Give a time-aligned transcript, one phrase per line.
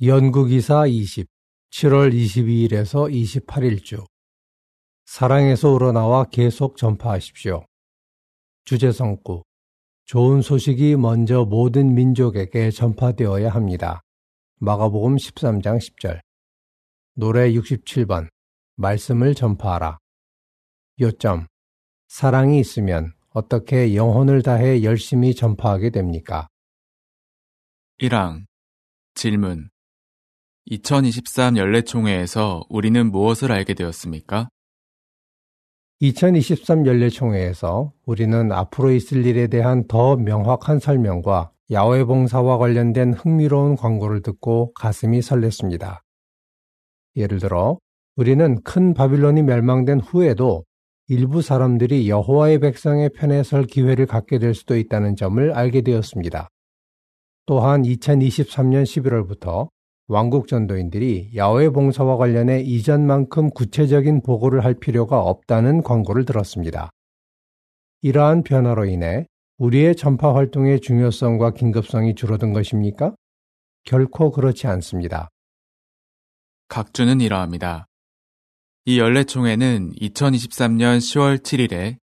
[0.00, 1.26] 연구기사 20,
[1.70, 4.04] 7월 22일에서 28일 주.
[5.06, 7.64] 사랑에서 우러나와 계속 전파하십시오.
[8.64, 9.42] 주제 성구.
[10.04, 14.00] 좋은 소식이 먼저 모든 민족에게 전파되어야 합니다.
[14.60, 16.20] 마가복음 13장 10절.
[17.14, 18.28] 노래 67번.
[18.76, 19.98] 말씀을 전파하라.
[21.00, 21.48] 요점.
[22.06, 26.46] 사랑이 있으면 어떻게 영혼을 다해 열심히 전파하게 됩니까?
[28.00, 28.44] 1항
[29.14, 29.70] 질문
[30.70, 34.50] 2023 연례총회에서 우리는 무엇을 알게 되었습니까?
[36.00, 44.20] 2023 연례총회에서 우리는 앞으로 있을 일에 대한 더 명확한 설명과 야외 봉사와 관련된 흥미로운 광고를
[44.20, 46.00] 듣고 가슴이 설렜습니다.
[47.16, 47.78] 예를 들어
[48.16, 50.64] 우리는 큰 바빌론이 멸망된 후에도
[51.06, 56.48] 일부 사람들이 여호와의 백성의 편에 설 기회를 갖게 될 수도 있다는 점을 알게 되었습니다.
[57.46, 59.70] 또한 2023년 11월부터
[60.08, 66.90] 왕국 전도인들이 야외 봉사와 관련해 이전만큼 구체적인 보고를 할 필요가 없다는 광고를 들었습니다.
[68.00, 69.26] 이러한 변화로 인해
[69.58, 73.14] 우리의 전파 활동의 중요성과 긴급성이 줄어든 것입니까?
[73.84, 75.28] 결코 그렇지 않습니다.
[76.68, 77.86] 각주는 이러합니다.
[78.86, 81.96] 이 연례총회는 2023년 10월 7일에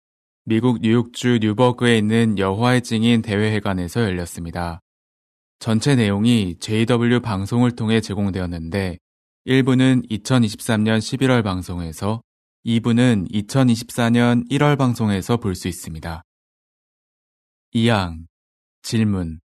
[0.44, 4.80] 미국 뉴욕주 뉴버그에 있는 여호와의 증인 대회회관에서 열렸습니다.
[5.58, 8.98] 전체 내용이 JW 방송을 통해 제공되었는데
[9.46, 12.20] 1부는 2023년 11월 방송에서
[12.66, 16.22] 2부는 2024년 1월 방송에서 볼 수 있습니다.
[17.74, 18.26] 2항
[18.82, 19.40] 질문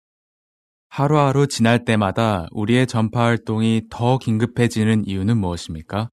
[0.89, 6.09] 하루하루 지날 때마다 우리의 전파 활동이 더 긴급해지는 이유는 무엇입니까?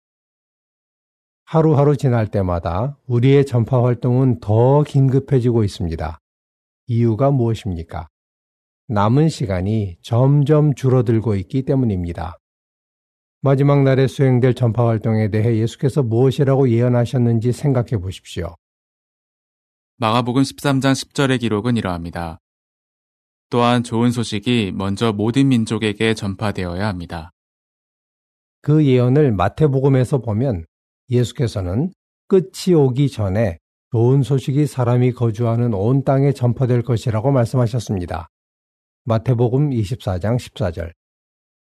[1.45, 6.19] 하루하루 지날 때마다 우리의 전파 활동은 더 긴급해지고 있습니다.
[6.88, 8.09] 이유가 무엇입니까?
[8.88, 12.38] 남은 시간이 점점 줄어들고 있기 때문입니다.
[13.41, 18.56] 마지막 날에 수행될 전파 활동에 대해 예수께서 무엇이라고 예언하셨는지 생각해 보십시오.
[19.97, 22.40] 마가복음 13장 10절의 기록은 이러합니다.
[23.50, 27.31] 또한 좋은 소식이 먼저 모든 민족에게 전파되어야 합니다.
[28.62, 30.66] 그 예언을 마태복음에서 보면
[31.09, 31.91] 예수께서는
[32.28, 33.57] 끝이 오기 전에
[33.91, 38.28] 좋은 소식이 사람이 거주하는 온 땅에 전파될 것이라고 말씀하셨습니다.
[39.07, 40.91] 마태복음 24장 14절.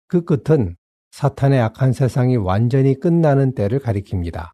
[0.07, 0.77] 그 끝은
[1.11, 4.51] 사탄의 악한 세상이 완전히 끝나는 때를 가리킵니다.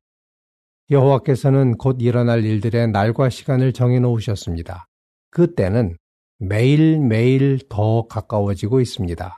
[0.90, 4.86] 여호와께서는 곧 일어날 일들의 날과 시간을 정해 놓으셨습니다.
[5.30, 5.98] 그 때는
[6.40, 9.38] 매일매일 더 가까워지고 있습니다.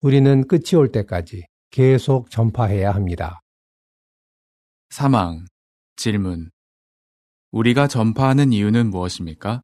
[0.00, 3.40] 우리는 끝이 올 때까지 계속 전파해야 합니다.
[4.88, 5.44] 사망,
[5.96, 6.50] 질문.
[7.50, 9.60] 우리가 전파하는 이유는 무엇입니까?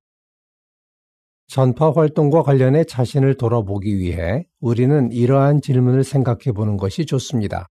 [1.49, 7.69] 전파 활동과 관련해 자신을 돌아보기 위해 우리는 이러한 질문을 생각해 보는 것이 좋습니다.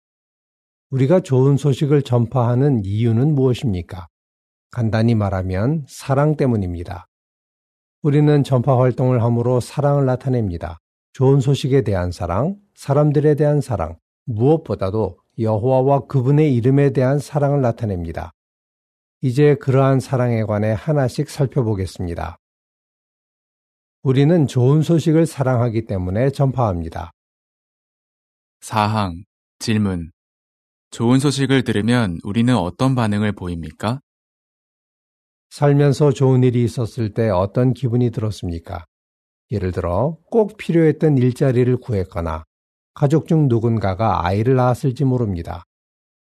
[0.89, 4.07] 우리가 좋은 소식을 전파하는 이유는 무엇입니까?
[4.71, 7.07] 간단히 말하면 사랑 때문입니다.
[8.01, 10.79] 우리는 전파 활동을 함으로 사랑을 나타냅니다.
[11.13, 18.31] 좋은 소식에 대한 사랑, 사람들에 대한 사랑, 무엇보다도 여호와와 그분의 이름에 대한 사랑을 나타냅니다.
[19.21, 22.39] 이제 그러한 사랑에 관해 하나씩 살펴보겠습니다.
[24.07, 27.11] 우리는 좋은 소식을 사랑하기 때문에 전파합니다.
[28.61, 29.25] 4항
[29.59, 30.11] 질문
[30.91, 33.99] 좋은 소식을 들으면 우리는 어떤 반응을 보입니까?
[35.49, 38.85] 살면서 좋은 일이 있었을 때 어떤 기분이 들었습니까?
[39.51, 42.45] 예를 들어 꼭 필요했던 일자리를 구했거나
[42.93, 45.65] 가족 중 누군가가 아이를 낳았을지 모릅니다.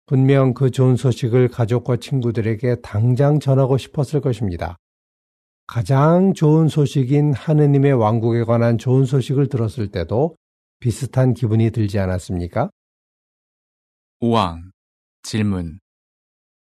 [0.07, 4.79] 분명 그 좋은 소식을 가족과 친구들에게 당장 전하고 싶었을 것입니다.
[5.71, 10.35] 가장 좋은 소식인 하느님의 왕국에 관한 좋은 소식을 들었을 때도
[10.79, 12.71] 비슷한 기분이 들지 않았습니까?
[14.19, 14.71] 5왕
[15.21, 15.79] 질문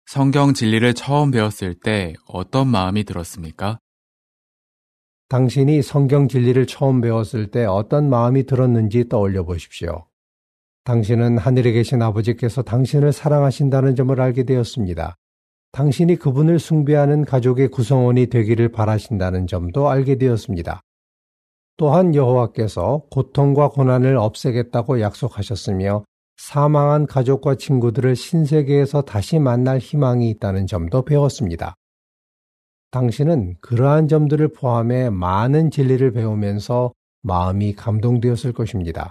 [0.07, 3.79] 성경 진리를 처음 배웠을 때 어떤 마음이 들었습니까?
[5.29, 10.07] 당신이 성경 진리를 처음 배웠을 때 어떤 마음이 들었는지 떠올려 보십시오.
[10.85, 15.17] 당신은 하늘에 계신 아버지께서 당신을 사랑하신다는 점을 알게 되었습니다.
[15.75, 20.81] 당신이 그분을 숭배하는 가족의 구성원이 되기를 바라신다는 점도 알게 되었습니다.
[21.77, 26.05] 또한 여호와께서 고통과 고난을 없애겠다고 약속하셨으며
[26.37, 31.75] 사망한 가족과 친구들을 신세계에서 다시 만날 희망이 있다는 점도 배웠습니다.
[32.93, 36.93] 당신은 그러한 점들을 포함해 많은 진리를 배우면서
[37.23, 39.11] 마음이 감동되었을 것입니다.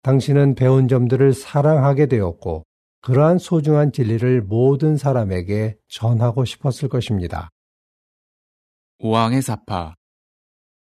[0.00, 2.64] 당신은 배운 점들을 사랑하게 되었고
[3.04, 7.50] 그러한 소중한 진리를 모든 사람에게 전하고 싶었을 것입니다.
[8.98, 9.94] 오왕의 사파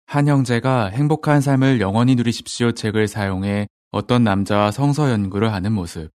[0.05, 6.11] 한 형제가 행복한 삶을 영원히 누리십시오 책을 사용해 어떤 남자와 성서 연구를 하는 모습.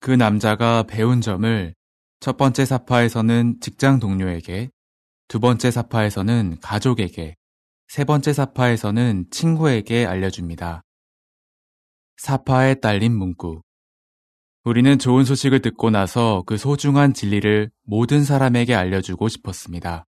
[0.00, 1.74] 그 남자가 배운 점을
[2.20, 4.68] 첫 번째 사파에서는 직장 동료에게,
[5.26, 7.34] 두 번째 사파에서는 가족에게,
[7.86, 10.82] 세 번째 사파에서는 친구에게 알려줍니다.
[12.18, 13.62] 사파에 딸린 문구.
[14.64, 20.04] 우리는 좋은 소식을 듣고 나서 그 소중한 진리를 모든 사람에게 알려주고 싶었습니다.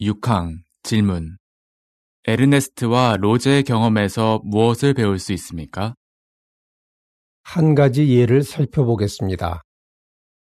[0.00, 1.36] 6항 질문.
[2.26, 5.94] 에르네스트와 로제의 경험에서 무엇을 배울 수 있습니까?
[7.42, 9.62] 한 가지 예를 살펴보겠습니다.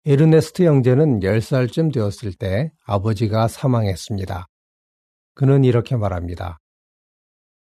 [0.04, 4.46] 에르네스트 형제는 10살쯤 되었을 때 아버지가 사망했습니다.
[5.34, 6.58] 그는 이렇게 말합니다.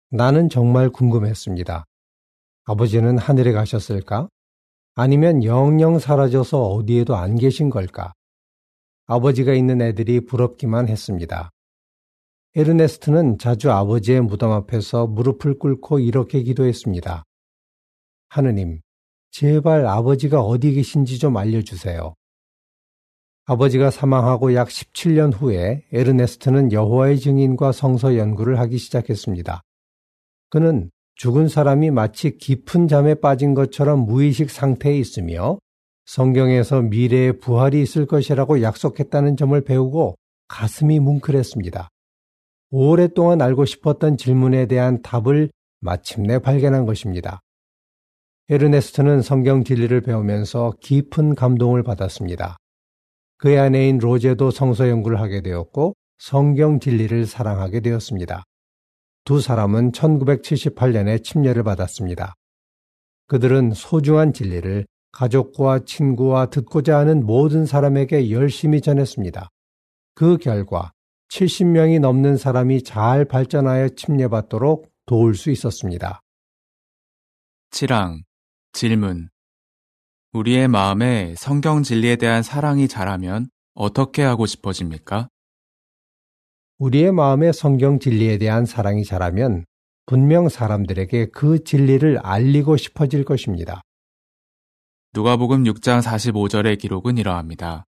[0.10, 1.86] 나는 정말 궁금했습니다.
[2.64, 4.30] 아버지는 하늘에 가셨을까?
[5.02, 8.14] 아니면 영영 사라져서 어디에도 안 계신 걸까?
[9.08, 11.50] 아버지가 있는 애들이 부럽기만 했습니다.
[12.56, 17.24] 에르네스트는 자주 아버지의 무덤 앞에서 무릎을 꿇고 이렇게 기도했습니다.
[18.30, 18.82] 하느님,
[19.32, 22.14] 제발 아버지가 어디 계신지 좀 알려주세요.
[23.46, 29.64] 아버지가 사망하고 약 17년 후에 에르네스트는 여호와의 증인과 성서 연구를 하기 시작했습니다.
[30.52, 35.60] 그는 죽은 사람이 마치 깊은 잠에 빠진 것처럼 무의식 상태에 있으며
[36.06, 40.16] 성경에서 미래의 부활이 있을 것이라고 약속했다는 점을 배우고
[40.48, 41.90] 가슴이 뭉클했습니다.
[42.72, 47.40] 오랫동안 알고 싶었던 질문에 대한 답을 마침내 발견한 것입니다.
[48.50, 52.58] 에르네스트는 성경 진리를 배우면서 깊은 감동을 받았습니다.
[53.38, 58.44] 그의 아내인 로제도 성서 연구를 하게 되었고 성경 진리를 사랑하게 되었습니다.
[59.24, 62.36] 두 사람은 1978년에 침례를 받았습니다.
[63.28, 69.50] 그들은 소중한 진리를 가족과 친구와 듣고자 하는 모든 사람에게 열심히 전했습니다.
[70.16, 70.92] 그 결과
[71.30, 76.22] 70명이 넘는 사람이 잘 발전하여 침례받도록 도울 수 있었습니다.
[77.72, 78.22] 7항
[78.74, 79.30] 질문
[80.34, 85.30] 우리의 마음에 성경 진리에 대한 사랑이 자라면 어떻게 하고 싶어집니까?
[86.82, 89.66] 우리의 마음에 성경 진리에 대한 사랑이 자라면
[90.08, 93.82] 분명 사람들에게 그 진리를 알리고 싶어질 것입니다.
[95.14, 97.86] 누가복음 6장 45절의 기록은 이러합니다.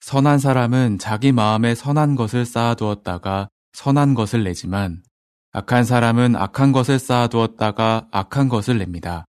[0.00, 5.04] 선한 사람은 자기 마음에 선한 것을 쌓아두었다가 선한 것을 내지만
[5.52, 9.24] 악한 사람은 악한 것을 쌓아두었다가 악한 것을 냅니다.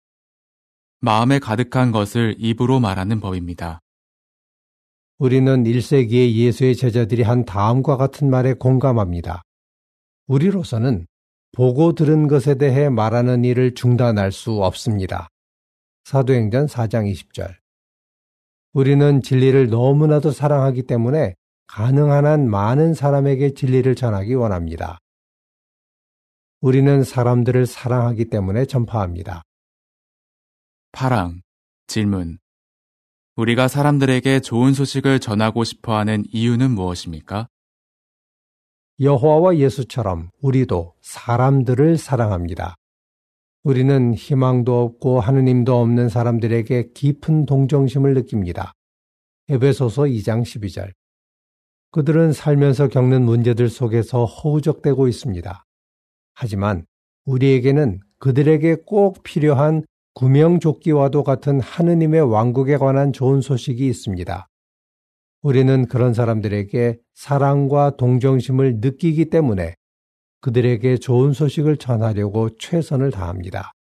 [1.02, 3.83] 마음에 가득한 것을 입으로 말하는 법입니다.
[5.24, 9.42] 우리는 1세기의 예수의 제자들이 한 다음과 같은 말에 공감합니다.
[10.28, 11.08] 우리로서는
[11.54, 15.30] 보고 들은 것에 대해 말하는 일을 중단할 수 없습니다.
[16.04, 17.56] 사도행전 4장 20절.
[18.74, 21.36] 우리는 진리를 너무나도 사랑하기 때문에
[21.68, 24.98] 가능한 한 많은 사람에게 진리를 전하기 원합니다.
[26.60, 29.42] 우리는 사람들을 사랑하기 때문에 전파합니다.
[30.92, 31.40] 파랑,
[31.88, 32.43] 질문.
[33.36, 37.48] 우리가 사람들에게 좋은 소식을 전하고 싶어 하는 이유는 무엇입니까?
[39.00, 42.76] 여호와와 예수처럼 우리도 사람들을 사랑합니다.
[43.64, 48.74] 우리는 희망도 없고 하느님도 없는 사람들에게 깊은 동정심을 느낍니다.
[49.50, 50.92] 에베소서 2장 12절.
[51.90, 55.66] 그들은 살면서 겪는 문제들 속에서 허우적대고 있습니다.
[56.36, 56.86] 하지만
[57.26, 59.84] 우리에게는 그들에게 꼭 필요한
[60.14, 64.48] 구명조끼와도 같은 하느님의 왕국에 관한 좋은 소식이 있습니다.
[65.42, 69.76] 우리는 그런 사람들에게 사랑과 동정심을 느끼기 때문에
[70.42, 73.72] 그들에게 좋은 소식을 전하려고 최선을 다합니다.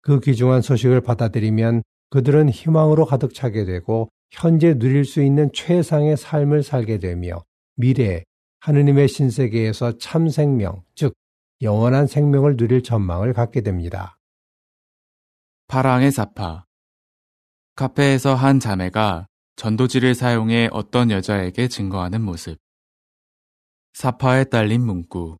[0.00, 6.62] 그 귀중한 소식을 받아들이면 그들은 희망으로 가득 차게 되고 현재 누릴 수 있는 최상의 삶을
[6.62, 7.42] 살게 되며
[7.76, 8.24] 미래에
[8.60, 11.14] 하느님의 신세계에서 참 생명, 즉
[11.60, 14.16] 영원한 생명을 누릴 전망을 갖게 됩니다.
[15.68, 16.64] 파랑의 사파
[17.74, 19.26] 카페에서 한 자매가
[19.56, 22.58] 전도지를 사용해 어떤 여자에게 증거하는 모습.
[23.94, 25.38] 사파에 딸린 문구.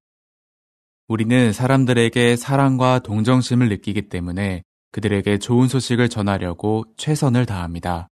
[1.08, 4.62] 우리는 사람들에게 사랑과 동정심을 느끼기 때문에
[4.92, 8.08] 그들에게 좋은 소식을 전하려고 최선을 다합니다.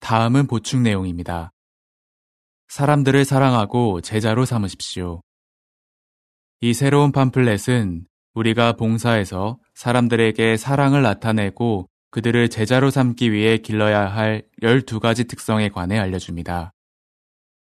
[0.00, 1.52] 다음은 보충 내용입니다.
[2.68, 5.20] 사람들을 사랑하고 제자로 삼으십시오.
[6.60, 15.28] 이 새로운 팜플렛은 우리가 봉사에서 사람들에게 사랑을 나타내고 그들을 제자로 삼기 위해 길러야 할 12가지
[15.28, 16.72] 특성에 관해 알려줍니다.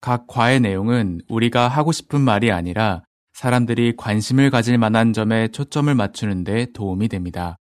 [0.01, 6.43] 각 과의 내용은 우리가 하고 싶은 말이 아니라 사람들이 관심을 가질 만한 점에 초점을 맞추는
[6.43, 7.57] 데 도움이 됩니다.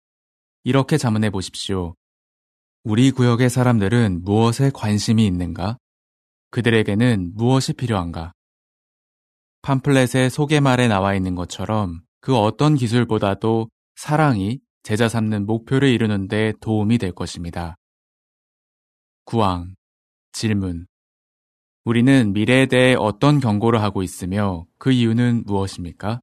[0.65, 1.95] 이렇게 자문해 보십시오.
[2.85, 5.77] 우리 구역의 사람들은 무엇에 관심이 있는가?
[6.51, 8.33] 그들에게는 무엇이 필요한가?
[9.63, 16.99] 팜플렛의 소개말에 나와 있는 것처럼 그 어떤 기술보다도 사랑이 제자 삼는 목표를 이루는 데 도움이
[16.99, 17.75] 될 것입니다.
[19.25, 19.75] 구왕.
[20.31, 20.87] 질문.
[21.85, 26.21] 우리는 미래에 대해 어떤 경고를 하고 있으며 그 이유는 무엇입니까?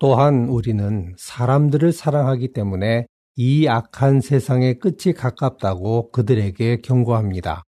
[0.00, 3.06] 또한 우리는 사람들을 사랑하기 때문에
[3.36, 7.62] 이 악한 세상의 끝이 가깝다고 그들에게 경고합니다.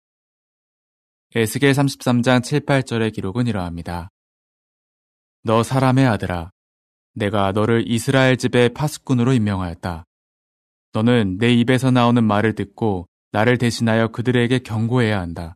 [1.35, 4.09] 에스겔 33장 7, 8절의 기록은 이러합니다.
[5.43, 6.49] 너 사람의 아들아,
[7.17, 10.05] 내가 너를 이스라엘 집의 파수꾼으로 임명하였다.
[10.93, 15.55] 너는 내 입에서 나오는 말을 듣고 나를 대신하여 그들에게 경고해야 한다.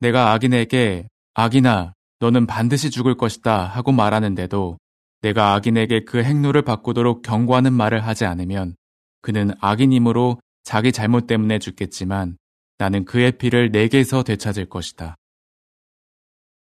[0.00, 4.78] 내가 악인에게 악인아, 너는 반드시 죽을 것이다 하고 말하는데도
[5.22, 8.74] 내가 악인에게 그 행로를 바꾸도록 경고하는 말을 하지 않으면
[9.20, 12.36] 그는 악인이므로 자기 잘못 때문에 죽겠지만
[12.78, 15.14] 나는 그의 피를 내게서 되찾을 것이다.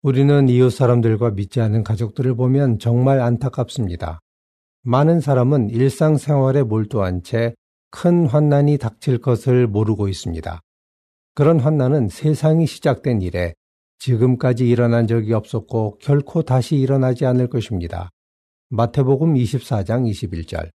[0.01, 4.19] 우리는 이웃 사람들과 믿지 않는 가족들을 보면 정말 안타깝습니다.
[4.83, 7.53] 많은 사람은 일상생활에 몰두한 채
[7.91, 10.61] 큰 환난이 닥칠 것을 모르고 있습니다.
[11.33, 13.53] 그런 환난은 세상이 시작된 이래
[13.97, 18.09] 지금까지 일어난 적이 없었고 결코 다시 일어나지 않을 것입니다.
[18.69, 20.69] 마태복음 24장 21절.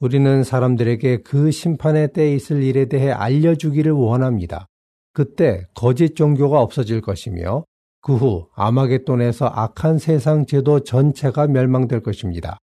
[0.00, 4.66] 우리는 사람들에게 그 심판의 때에 있을 일에 대해 알려주기를 원합니다.
[5.12, 7.64] 그때 거짓 종교가 없어질 것이며
[8.02, 12.58] 그 후 아마겟돈에서 악한 세상 제도 전체가 멸망될 것입니다.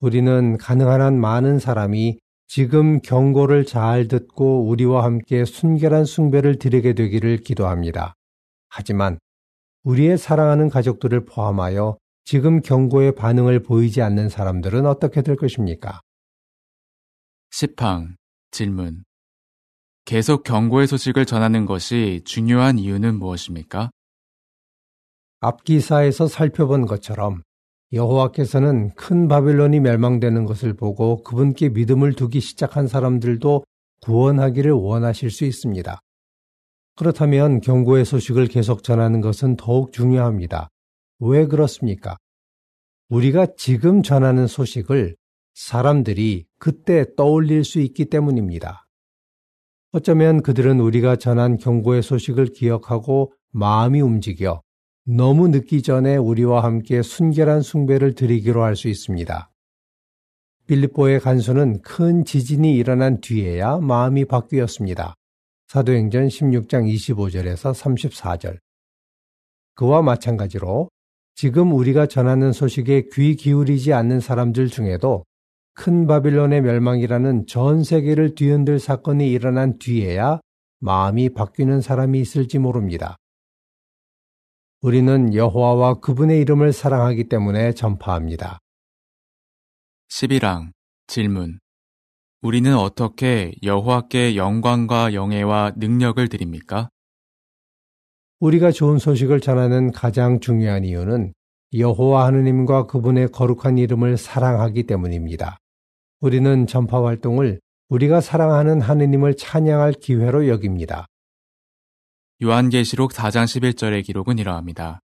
[0.00, 7.38] 우리는 가능한 한 많은 사람이 지금 경고를 잘 듣고 우리와 함께 순결한 숭배를 드리게 되기를
[7.38, 8.14] 기도합니다.
[8.68, 9.18] 하지만
[9.84, 16.00] 우리의 사랑하는 가족들을 포함하여 지금 경고의 반응을 보이지 않는 사람들은 어떻게 될 것입니까?
[17.50, 18.16] 시팡
[18.50, 19.04] 질문
[20.04, 23.90] 계속 경고의 소식을 전하는 것이 중요한 이유는 무엇입니까?
[25.40, 27.42] 앞기사에서 살펴본 것처럼
[27.92, 33.64] 여호와께서는 큰 바벨론이 멸망되는 것을 보고 그분께 믿음을 두기 시작한 사람들도
[34.02, 35.98] 구원하기를 원하실 수 있습니다.
[36.96, 40.68] 그렇다면 경고의 소식을 계속 전하는 것은 더욱 중요합니다.
[41.20, 42.16] 왜 그렇습니까?
[43.08, 45.16] 우리가 지금 전하는 소식을
[45.54, 48.86] 사람들이 그때 떠올릴 수 있기 때문입니다.
[49.92, 54.60] 어쩌면 그들은 우리가 전한 경고의 소식을 기억하고 마음이 움직여
[55.10, 59.50] 너무 늦기 전에 우리와 함께 순결한 숭배를 드리기로 할 수 있습니다.
[60.66, 65.14] 빌립보의 간수는 큰 지진이 일어난 뒤에야 마음이 바뀌었습니다.
[65.68, 68.58] 사도행전 16장 25절에서 34절.
[69.76, 70.90] 그와 마찬가지로
[71.34, 75.24] 지금 우리가 전하는 소식에 귀 기울이지 않는 사람들 중에도
[75.72, 80.40] 큰 바빌론의 멸망이라는 전 세계를 뒤흔들 사건이 일어난 뒤에야
[80.80, 83.16] 마음이 바뀌는 사람이 있을지 모릅니다.
[84.80, 88.60] 우리는 여호와와 그분의 이름을 사랑하기 때문에 전파합니다.
[90.08, 90.70] 11항
[91.08, 91.58] 질문
[92.42, 96.90] 우리는 어떻게 여호와께 영광과 영예와 능력을 드립니까?
[98.38, 101.32] 우리가 좋은 소식을 전하는 가장 중요한 이유는
[101.76, 105.58] 여호와 하느님과 그분의 거룩한 이름을 사랑하기 때문입니다.
[106.20, 107.58] 우리는 전파 활동을
[107.88, 111.06] 우리가 사랑하는 하느님을 찬양할 기회로 여깁니다.
[112.40, 115.00] 요한계시록 4장 11절의 기록은 이러합니다.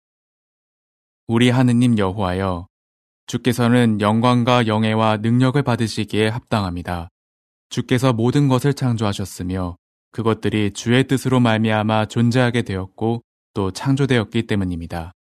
[1.27, 2.67] 우리 하느님 여호와여
[3.27, 7.09] 주께서는 영광과 영예와 능력을 받으시기에 합당합니다.
[7.71, 9.77] 주께서 모든 것을 창조하셨으며
[10.11, 13.23] 그것들이 주의 뜻으로 말미암아 존재하게 되었고
[13.55, 15.13] 또 창조되었기 때문입니다.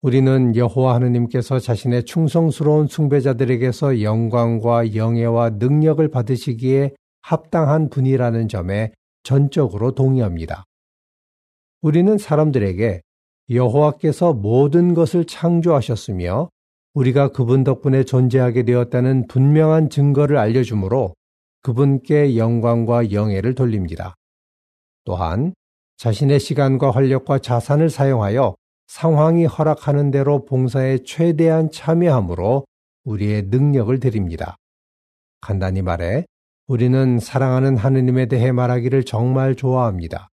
[0.00, 8.92] 우리는 여호와 하느님께서 자신의 충성스러운 숭배자들에게서 영광과 영예와 능력을 받으시기에 합당한 분이라는 점에
[9.22, 10.64] 전적으로 동의합니다.
[11.80, 13.02] 우리는 사람들에게
[13.50, 16.50] 여호와께서 모든 것을 창조하셨으며
[16.94, 21.14] 우리가 그분 덕분에 존재하게 되었다는 분명한 증거를 알려주므로
[21.62, 24.14] 그분께 영광과 영예를 돌립니다.
[25.04, 25.54] 또한
[25.96, 28.54] 자신의 시간과 활력과 자산을 사용하여
[28.86, 32.64] 상황이 허락하는 대로 봉사에 최대한 참여함으로
[33.04, 34.56] 우리의 능력을 드립니다.
[35.40, 36.24] 간단히 말해
[36.66, 40.28] 우리는 사랑하는 하느님에 대해 말하기를 정말 좋아합니다.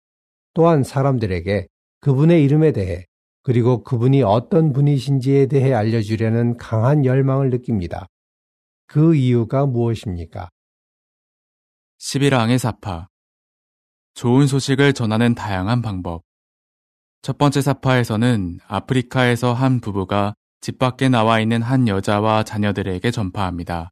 [0.54, 1.66] 또한 사람들에게
[2.00, 3.04] 그분의 이름에 대해
[3.42, 8.07] 그리고 그분이 어떤 분이신지에 대해 알려주려는 강한 열망을 느낍니다.
[8.87, 10.49] 그 이유가 무엇입니까?
[11.99, 13.09] 11항의 사파.
[14.14, 16.23] 좋은 소식을 전하는 다양한 방법.
[17.23, 23.90] 첫 번째 사파에서는 아프리카에서 한 부부가 집 밖에 나와 있는 한 여자와 자녀들에게 전파합니다.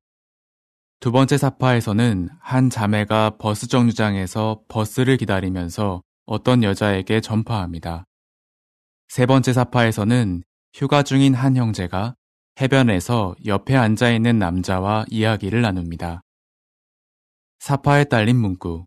[1.00, 8.04] 두 번째 사파에서는 한 자매가 버스 정류장에서 버스를 기다리면서 어떤 여자에게 전파합니다.
[9.08, 10.42] 세 번째 사파에서는
[10.74, 12.14] 휴가 중인 한 형제가
[12.60, 16.20] 해변에서 옆에 앉아 있는 남자와 이야기를 나눕니다.
[17.60, 18.84] 사파에 딸린 문구.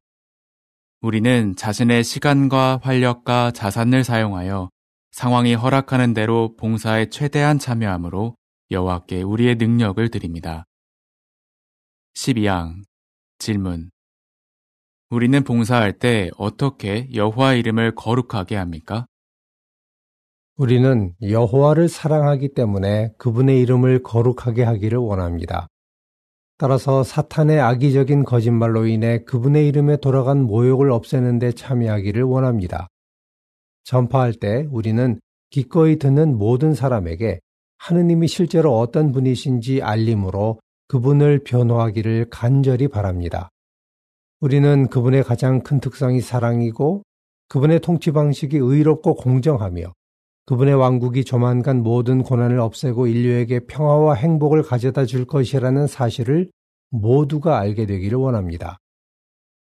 [1.01, 4.69] 우리는 자신의 시간과 활력과 자산을 사용하여
[5.11, 8.35] 상황이 허락하는 대로 봉사에 최대한 참여함으로
[8.69, 10.65] 여호와께 우리의 능력을 드립니다.
[12.13, 12.83] 12항
[13.39, 13.90] 질문
[15.11, 19.05] 우리는 봉사할 때 어떻게 여호와 이름을 거룩하게 합니까?
[20.55, 25.67] 우리는 여호와를 사랑하기 때문에 그분의 이름을 거룩하게 하기를 원합니다.
[26.57, 32.87] 따라서 사탄의 악의적인 거짓말로 인해 그분의 이름에 돌아간 모욕을 없애는 데 참여하기를 원합니다.
[33.83, 37.41] 전파할 때 우리는 기꺼이 듣는 모든 사람에게
[37.79, 43.50] 하느님이 실제로 어떤 분이신지 알림으로 그분을 변호하기를 간절히 바랍니다.
[44.41, 47.03] 우리는 그분의 가장 큰 특성이 사랑이고
[47.47, 49.93] 그분의 통치 방식이 의롭고 공정하며
[50.47, 56.49] 그분의 왕국이 조만간 모든 고난을 없애고 인류에게 평화와 행복을 가져다 줄 것이라는 사실을
[56.89, 58.79] 모두가 알게 되기를 원합니다.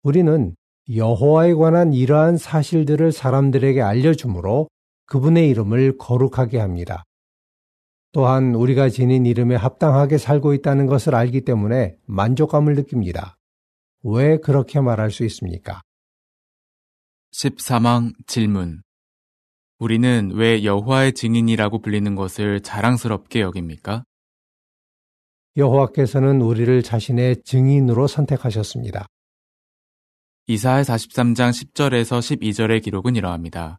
[0.04, 0.54] 우리는
[0.94, 4.68] 여호와에 관한 이러한 사실들을 사람들에게 알려주므로
[5.06, 7.02] 그분의 이름을 거룩하게 합니다.
[8.12, 13.36] 또한 우리가 지닌 이름에 합당하게 살고 있다는 것을 알기 때문에 만족감을 느낍니다.
[14.02, 15.82] 왜 그렇게 말할 수 있습니까?
[17.32, 18.82] 13항 질문
[19.78, 24.04] 우리는 왜 여호와의 증인이라고 불리는 것을 자랑스럽게 여깁니까?
[25.56, 29.06] 여호와께서는 우리를 자신의 증인으로 선택하셨습니다.
[30.46, 33.78] 이사의 43장 10절에서 12절의 기록은 이러합니다.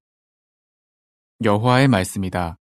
[1.43, 2.55] 여호와의 말씀이다.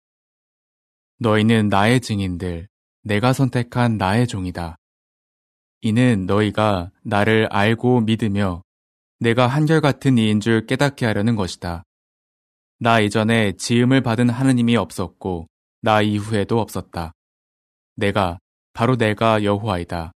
[1.20, 2.68] 너희는 나의 증인들,
[3.04, 4.78] 내가 선택한 나의 종이다.
[5.82, 8.64] 이는 너희가 나를 알고 믿으며
[9.20, 11.84] 내가 한결같은 이인 줄 깨닫게 하려는 것이다.
[12.80, 15.48] 나 이전에 지음을 받은 하느님이 없었고
[15.82, 17.14] 나 이후에도 없었다.
[17.96, 18.40] 내가
[18.74, 20.14] 바로 내가 여호와이다.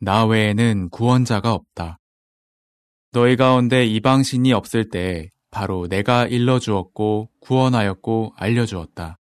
[0.00, 1.98] 나 외에는 구원자가 없다.
[3.12, 9.16] 너희 가운데 이방신이 없을 때 바로 내가 일러 주었고 구원하였고 알려 주었다.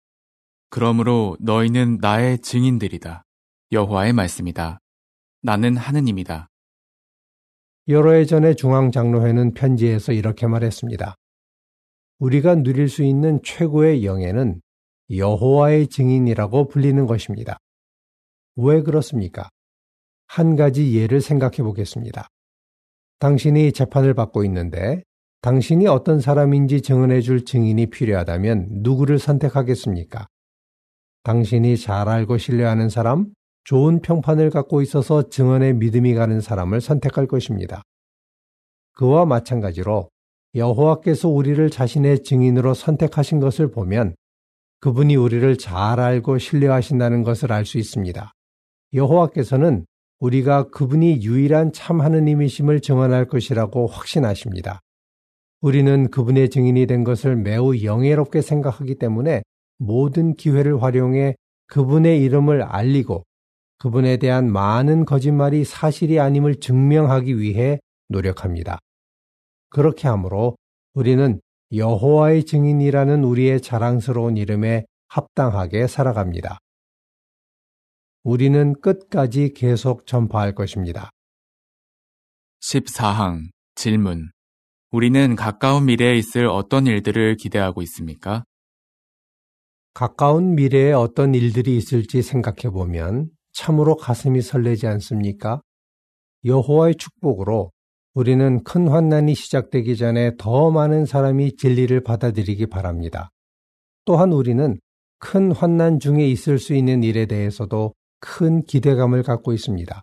[0.70, 3.24] 그러므로 너희는 나의 증인들이다.
[3.72, 4.80] 여호와의 말씀이다.
[5.44, 6.48] 나는 하느님이다.
[7.88, 11.16] 여러 해 전에 중앙장로회는 편지에서 이렇게 말했습니다.
[12.18, 14.62] 우리가 누릴 수 있는 최고의 영예는
[15.10, 17.58] 여호와의 증인이라고 불리는 것입니다.
[18.56, 19.50] 왜 그렇습니까?
[20.28, 22.26] 한 가지 예를 생각해 보겠습니다.
[23.18, 25.02] 당신이 재판을 받고 있는데
[25.42, 30.26] 당신이 어떤 사람인지 증언해 줄 증인이 필요하다면 누구를 선택하겠습니까?
[31.22, 33.26] 당신이 잘 알고 신뢰하는 사람,
[33.64, 37.82] 좋은 평판을 갖고 있어서 증언에 믿음이 가는 사람을 선택할 것입니다.
[38.92, 40.10] 그와 마찬가지로
[40.54, 44.14] 여호와께서 우리를 자신의 증인으로 선택하신 것을 보면
[44.80, 48.30] 그분이 우리를 잘 알고 신뢰하신다는 것을 알 수 있습니다.
[48.92, 49.86] 여호와께서는
[50.20, 54.80] 우리가 그분이 유일한 참 하느님이심을 증언할 것이라고 확신하십니다.
[55.62, 59.42] 우리는 그분의 증인이 된 것을 매우 영예롭게 생각하기 때문에
[59.78, 61.34] 모든 기회를 활용해
[61.66, 63.24] 그분의 이름을 알리고
[63.78, 68.78] 그분에 대한 많은 거짓말이 사실이 아님을 증명하기 위해 노력합니다.
[69.70, 70.56] 그렇게 하므로
[70.94, 71.40] 우리는
[71.72, 76.58] 여호와의 증인이라는 우리의 자랑스러운 이름에 합당하게 살아갑니다.
[78.22, 81.10] 우리는 끝까지 계속 전파할 것입니다.
[82.62, 84.30] 14항 질문
[84.90, 88.44] 우리는 가까운 미래에 있을 어떤 일들을 기대하고 있습니까?
[89.92, 95.62] 가까운 미래에 어떤 일들이 있을지 생각해 보면 참으로 가슴이 설레지 않습니까?
[96.44, 97.70] 여호와의 축복으로
[98.12, 103.30] 우리는 큰 환난이 시작되기 전에 더 많은 사람이 진리를 받아들이기 바랍니다.
[104.04, 104.78] 또한 우리는
[105.18, 110.02] 큰 환난 중에 있을 수 있는 일에 대해서도 큰 기대감을 갖고 있습니다.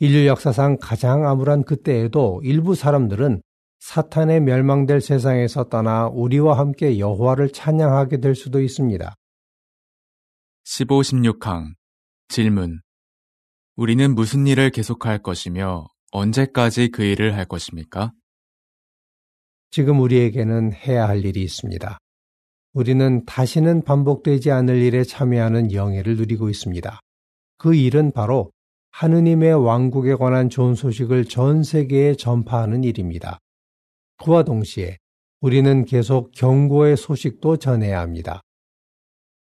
[0.00, 3.40] 인류 역사상 가장 암울한 그때에도 일부 사람들은
[3.78, 9.14] 사탄의 멸망될 세상에서 떠나 우리와 함께 여호와를 찬양하게 될 수도 있습니다.
[10.64, 11.74] 15, 16항
[12.28, 12.80] 질문
[13.76, 18.12] 우리는 무슨 일을 계속할 것이며 언제까지 그 일을 할 것입니까?
[19.70, 21.98] 지금 우리에게는 해야 할 일이 있습니다.
[22.72, 27.00] 우리는 다시는 반복되지 않을 일에 참여하는 영예를 누리고 있습니다.
[27.58, 28.52] 그 일은 바로
[28.92, 33.38] 하느님의 왕국에 관한 좋은 소식을 전 세계에 전파하는 일입니다.
[34.22, 34.98] 그와 동시에
[35.40, 38.40] 우리는 계속 경고의 소식도 전해야 합니다.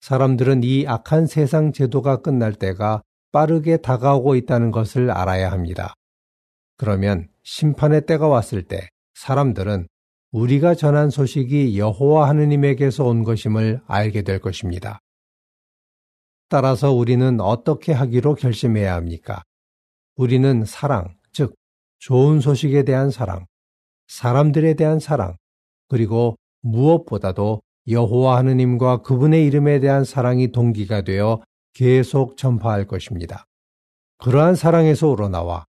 [0.01, 5.93] 사람들은 이 악한 세상 제도가 끝날 때가 빠르게 다가오고 있다는 것을 알아야 합니다.
[6.77, 9.87] 그러면 심판의 때가 왔을 때 사람들은
[10.31, 14.99] 우리가 전한 소식이 여호와 하느님에게서 온 것임을 알게 될 것입니다.
[16.47, 19.43] 따라서 우리는 어떻게 하기로 결심해야 합니까?
[20.15, 21.55] 우리는 사랑, 즉,
[21.99, 23.45] 좋은 소식에 대한 사랑,
[24.07, 25.35] 사람들에 대한 사랑,
[25.87, 31.41] 그리고 무엇보다도 여호와 하느님과 그분의 이름에 대한 사랑이 동기가 되어
[31.73, 33.45] 계속 전파할 것입니다.
[34.17, 35.65] 그러한 사랑에서 우러나와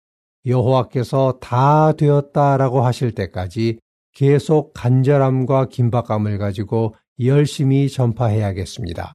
[0.45, 3.79] 여호와께서 다 되었다라고 하실 때까지
[4.13, 9.13] 계속 간절함과 긴박감을 가지고 열심히 전파해야겠습니다.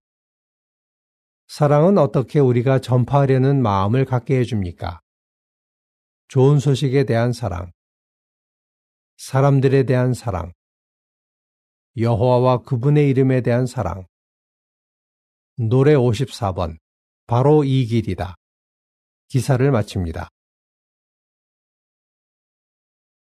[1.49, 5.01] 사랑은 어떻게 우리가 전파하려는 마음을 갖게 해줍니까?
[6.29, 7.73] 좋은 소식에 대한 사랑,
[9.17, 10.53] 사람들에 대한 사랑,
[11.97, 14.07] 여호와와 그분의 이름에 대한 사랑.
[15.57, 16.79] 노래 54번.
[17.27, 18.35] 바로 이 길이다.
[19.29, 20.29] 기사를 마칩니다.